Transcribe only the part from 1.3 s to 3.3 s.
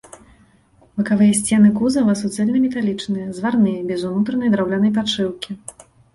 сцены кузава суцэльнаметалічныя,